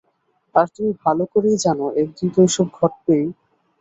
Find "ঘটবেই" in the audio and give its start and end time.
2.77-3.25